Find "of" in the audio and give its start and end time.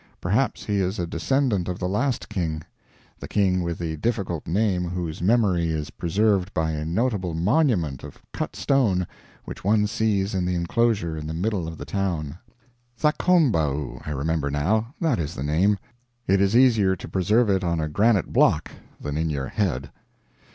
1.69-1.77, 8.03-8.19, 11.67-11.77